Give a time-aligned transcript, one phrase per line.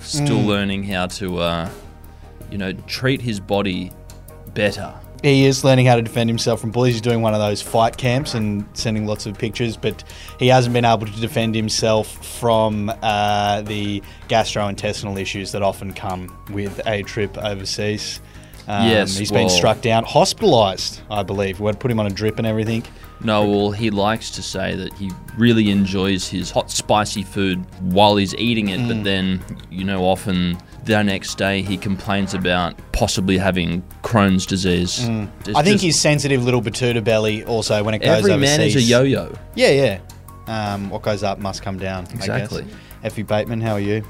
[0.00, 1.70] Still learning how to, uh,
[2.50, 3.90] you know, treat his body
[4.54, 4.94] better.
[5.22, 6.94] He is learning how to defend himself from bullies.
[6.94, 10.04] He's doing one of those fight camps and sending lots of pictures, but
[10.38, 16.36] he hasn't been able to defend himself from uh, the gastrointestinal issues that often come
[16.50, 18.20] with a trip overseas.
[18.66, 21.60] Um, Yes, he's well- been struck down, hospitalised, I believe.
[21.60, 22.82] We had put him on a drip and everything.
[23.22, 28.16] No, well, he likes to say that he really enjoys his hot, spicy food while
[28.16, 28.88] he's eating it, Mm.
[28.88, 35.00] but then, you know, often the next day he complains about possibly having Crohn's disease.
[35.00, 35.28] Mm.
[35.54, 38.58] I think his sensitive little Betoota belly also when it goes every overseas.
[38.58, 39.32] man is a yo-yo.
[39.54, 39.98] Yeah, yeah.
[40.46, 42.06] Um, what goes up must come down.
[42.12, 42.62] Exactly.
[42.62, 42.74] I guess.
[43.04, 44.02] Effie Bateman, how are you?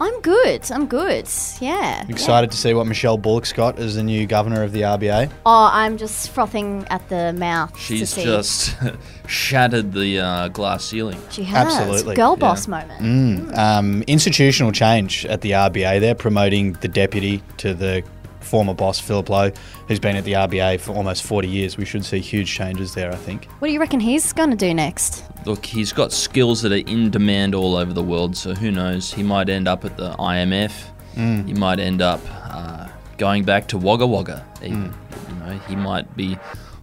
[0.00, 0.70] I'm good.
[0.72, 1.28] I'm good.
[1.60, 2.06] Yeah.
[2.08, 5.30] Excited to see what Michelle Bullock's got as the new governor of the RBA.
[5.44, 7.74] Oh, I'm just frothing at the mouth.
[7.74, 8.24] to She's see.
[8.24, 8.74] just
[9.26, 11.20] shattered the uh, glass ceiling.
[11.30, 11.74] She has.
[11.74, 12.40] Absolutely, Girl yeah.
[12.40, 13.02] boss moment.
[13.02, 16.00] Mm, um, institutional change at the RBA.
[16.00, 18.02] They're promoting the deputy to the
[18.40, 19.52] former boss, Philip Lowe,
[19.88, 21.76] who's been at the RBA for almost 40 years.
[21.76, 23.46] We should see huge changes there, I think.
[23.60, 25.24] What do you reckon he's going to do next?
[25.46, 29.12] Look, he's got skills that are in demand all over the world, so who knows?
[29.12, 30.72] He might end up at the IMF.
[31.14, 31.46] Mm.
[31.46, 32.88] He might end up uh,
[33.18, 34.46] going back to Wagga Wagga.
[34.62, 34.92] Even.
[34.92, 35.28] Mm.
[35.28, 36.38] You know, he might be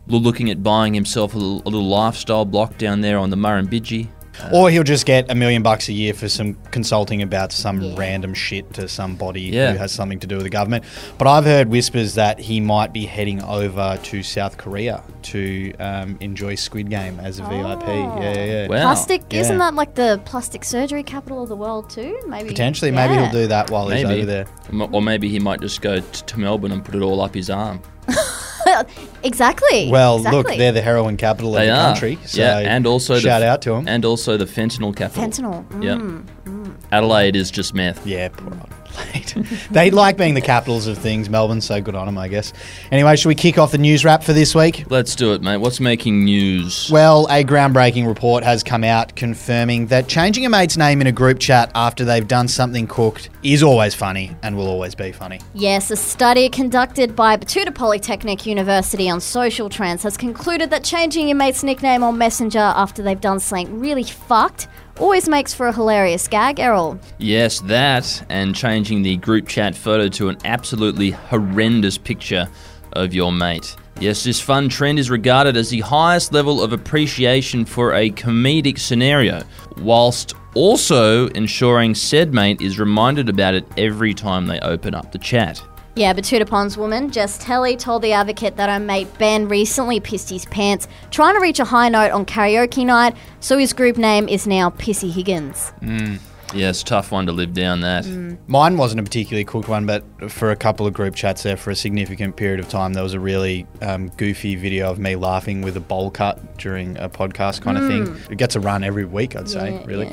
[0.08, 4.08] looking at buying himself a little, a little lifestyle block down there on the Murrumbidgee.
[4.53, 8.33] Or he'll just get a million bucks a year for some consulting about some random
[8.33, 9.71] shit to somebody Yeah.
[9.73, 10.83] who has something to do with the government.
[11.17, 16.17] But I've heard whispers that he might be heading over to South Korea to um,
[16.21, 17.53] enjoy Squid Game as a VIP.
[17.87, 18.67] Yeah, yeah, yeah.
[18.67, 18.81] Wow.
[18.83, 19.42] Plastic, Yeah.
[19.42, 22.17] isn't that like the plastic surgery capital of the world too?
[22.27, 22.49] Maybe.
[22.49, 23.23] Potentially, maybe Yeah.
[23.30, 24.45] He'll do that while he's over there.
[24.92, 27.81] Or maybe he might just go to Melbourne and put it all up his arm.
[29.27, 29.89] exactly.
[29.92, 30.38] Well, exactly.
[30.38, 31.92] look, they're the heroin capital They of the are.
[31.92, 32.20] country.
[32.26, 33.88] So yeah, and also shout the, out to them.
[33.88, 35.23] And also the fentanyl capital.
[35.23, 35.67] fentanyl.
[35.70, 35.83] Mm.
[35.83, 36.73] Yep.
[36.92, 38.05] Adelaide is just meth.
[38.08, 38.52] Yeah, poor
[38.97, 39.47] Adelaide.
[39.71, 42.53] they like being the capitals of things, Melbourne, so good on them, I guess.
[42.91, 44.85] Anyway, should we kick off the news wrap for this week?
[44.89, 45.58] Let's do it, mate.
[45.58, 46.89] What's making news?
[46.91, 51.11] Well, a groundbreaking report has come out confirming that changing a mate's name in a
[51.11, 55.39] group chat after they've done something cooked is always funny and will always be funny.
[55.53, 61.30] Yes, a study conducted by Betoota Polytechnic University on social trends has concluded that changing
[61.30, 64.67] your mate's nickname on Messenger after they've done something really fucked
[64.99, 66.99] always makes for a hilarious gag, Errol.
[67.17, 72.47] Yes, that, and changing the group chat photo to an absolutely horrendous picture
[72.93, 73.75] of your mate.
[73.99, 78.77] Yes, this fun trend is regarded as the highest level of appreciation for a comedic
[78.77, 79.41] scenario,
[79.77, 85.17] whilst also ensuring said mate is reminded about it every time they open up the
[85.17, 85.63] chat.
[85.97, 90.30] Yeah, Betoota Pond's woman, Jess Telly, told The Advocate that her mate Ben recently pissed
[90.30, 94.30] his pants trying to reach a high note on karaoke night, so his group name
[94.30, 95.73] is now Pissy Higgins.
[95.81, 96.19] Mm.
[96.53, 98.05] Yes, tough one to live down that.
[98.05, 98.37] Mm.
[98.45, 101.71] Mine wasn't a particularly cooked one, but for a couple of group chats there for
[101.71, 105.63] a significant period of time, there was a really um, goofy video of me laughing
[105.63, 108.05] with a bowl cut during a podcast kind of thing.
[108.05, 108.31] Mm.
[108.33, 110.09] It gets a run every week, I'd say, really.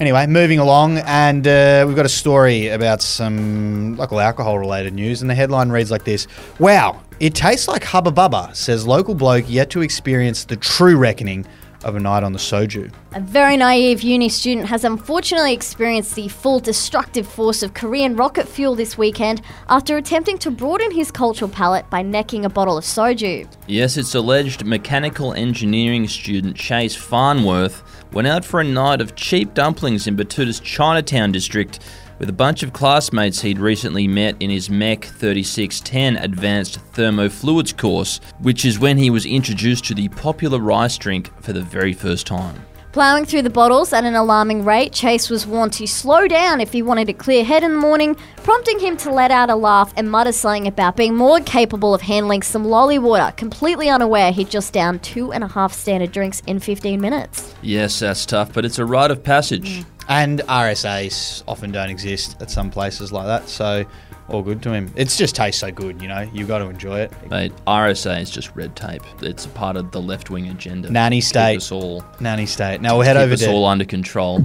[0.00, 5.20] Anyway, moving along, and uh, we've got a story about some local alcohol related news,
[5.20, 6.26] and the headline reads like this.
[6.58, 11.46] Wow, it tastes like Hubba Bubba, says local bloke yet to experience the true reckoning
[11.84, 12.92] of a night on the soju.
[13.12, 18.48] A very naive uni student has unfortunately experienced the full destructive force of Korean rocket
[18.48, 22.84] fuel this weekend after attempting to broaden his cultural palate by necking a bottle of
[22.84, 23.46] soju.
[23.66, 27.82] Yes, it's alleged mechanical engineering student Chase Farnworth
[28.12, 31.80] went out for a night of cheap dumplings in Betoota's Chinatown district
[32.22, 38.20] with a bunch of classmates he'd recently met in his MEC 3610 Advanced Thermofluids course,
[38.38, 42.24] which is when he was introduced to the popular rice drink for the very first
[42.24, 42.64] time.
[42.92, 46.72] Plowing through the bottles at an alarming rate, Chase was warned to slow down if
[46.72, 49.92] he wanted a clear head in the morning, prompting him to let out a laugh
[49.96, 54.50] and mutter something about being more capable of handling some lolly water, completely unaware he'd
[54.50, 57.52] just downed two and a half standard drinks in 15 minutes.
[57.62, 59.80] Yes, that's tough, but it's a rite of passage.
[59.80, 59.86] Mm.
[60.08, 63.84] And RSAs often don't exist at some places like that, so
[64.28, 64.92] all good to him.
[64.96, 66.28] It just tastes so good, you know.
[66.32, 67.12] You've got to enjoy it.
[67.30, 69.02] Mate, RSA is just red tape.
[69.20, 70.90] It's a part of the left wing agenda.
[70.90, 71.56] Nanny Keep state.
[71.56, 72.80] us all, Nanny state.
[72.80, 74.40] Now we'll head keep over us to all under control.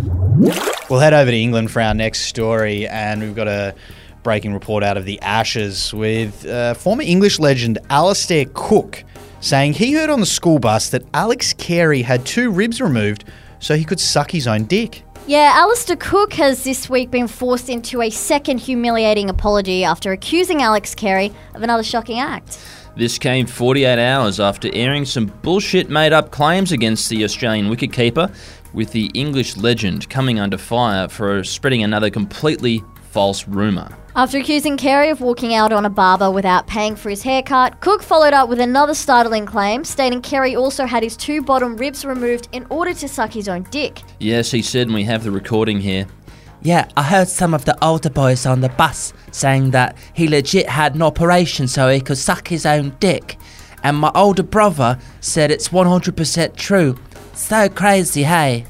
[0.90, 3.76] we'll head over to England for our next story, and we've got a
[4.24, 9.04] breaking report out of the Ashes with uh, former English legend Alastair Cook
[9.40, 13.24] saying he heard on the school bus that Alex Carey had two ribs removed
[13.60, 15.04] so he could suck his own dick.
[15.28, 20.62] Yeah, Alastair Cook has this week been forced into a second humiliating apology after accusing
[20.62, 22.58] Alex Carey of another shocking act.
[22.96, 28.34] This came 48 hours after airing some bullshit made up claims against the Australian wicketkeeper,
[28.74, 32.82] with the English legend coming under fire for spreading another completely
[33.12, 33.90] false rumour.
[34.18, 38.02] After accusing Carey of walking out on a barber without paying for his haircut, Cook
[38.02, 42.50] followed up with another startling claim, stating Carey also had his two bottom ribs removed
[42.52, 44.02] in order to suck his own dick.
[44.20, 46.08] Yes, he said, and we have the recording here.
[46.64, 50.68] Yeah, I heard some of the older boys on the bus saying that he legit
[50.68, 53.38] had an operation so he could suck his own dick.
[53.84, 56.98] And my older brother said it's 100% true.
[57.34, 58.66] So crazy, hey?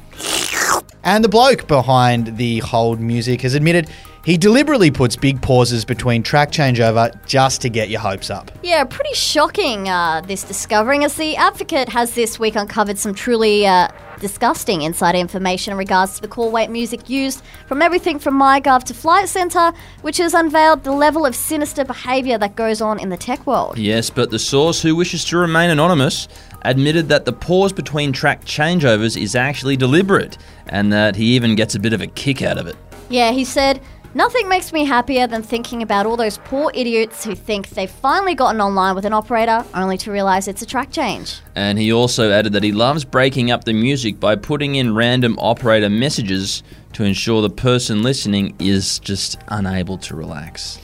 [1.07, 3.89] And the bloke behind the hold music has admitted
[4.25, 8.51] he deliberately puts big pauses between track changeover just to get your hopes up.
[8.61, 13.65] Yeah, pretty shocking, uh, this discovering, as the Advocate has this week uncovered some truly
[13.65, 13.87] uh,
[14.19, 18.83] disgusting insider information in regards to the call wait music used from everything from MyGov
[18.85, 19.71] to Flight Centre,
[20.01, 23.77] which has unveiled the level of sinister behaviour that goes on in the tech world.
[23.77, 26.27] Yes, but the source, who wishes to remain anonymous,
[26.63, 30.37] admitted that the pause between track changeovers is actually deliberate,
[30.67, 32.75] and that he even gets a bit of a kick out of it.
[33.09, 33.81] Yeah, he said,
[34.13, 38.33] Nothing makes me happier than thinking about all those poor idiots who think they've finally
[38.33, 41.39] gotten online with an operator only to realise it's a track change.
[41.55, 45.37] And he also added that he loves breaking up the music by putting in random
[45.39, 46.63] operator messages
[46.93, 50.79] to ensure the person listening is just unable to relax.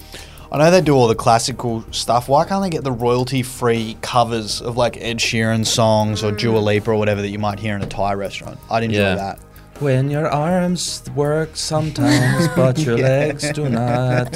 [0.51, 2.29] I know they do all the classical stuff.
[2.29, 6.59] Why can't they get the royalty free covers of like Ed Sheeran songs or Dua
[6.59, 6.63] mm.
[6.63, 8.59] Lipa or whatever that you might hear in a Thai restaurant?
[8.69, 9.15] I'd enjoy Yeah.
[9.15, 9.39] that.
[9.79, 14.35] When your arms work sometimes, but your legs do not.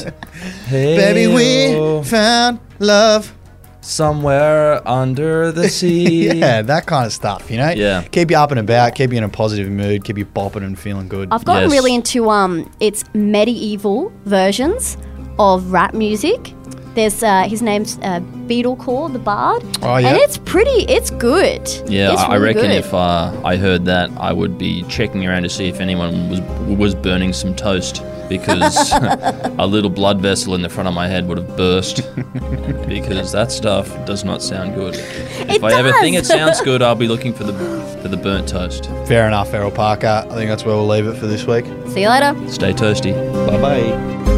[0.66, 3.34] Hey, Baby, oh, we found love.
[3.82, 6.28] somewhere under the sea.
[6.34, 7.70] Yeah, that kind of stuff, you know?
[7.70, 8.02] Yeah.
[8.12, 10.78] Keep you up and about, keep you in a positive mood, keep you bopping and
[10.78, 11.30] feeling good.
[11.32, 11.72] I've gotten Yes.
[11.72, 14.98] really into um, its medieval versions
[15.40, 16.54] of rap music.
[16.98, 20.08] There's uh, his name's uh, Beetlecore, the Bard, Oh, yeah?
[20.08, 20.82] and it's pretty.
[20.92, 21.62] It's good.
[21.88, 22.72] Yeah, It's I I reckon good.
[22.72, 26.42] if uh, I heard that, I would be checking around to see if anyone was
[26.76, 28.92] was burning some toast because
[29.60, 31.98] a little blood vessel in the front of my head would have burst
[32.88, 34.96] because that stuff does not sound good.
[34.96, 37.54] If It I ever think it sounds good, I'll be looking for the
[38.02, 38.88] for the burnt toast.
[39.06, 40.26] Fair enough, Errol Parker.
[40.32, 41.66] I think that's where we'll leave it for this week.
[41.94, 42.34] See you later.
[42.50, 43.14] Stay toasty.
[43.48, 44.37] Bye bye.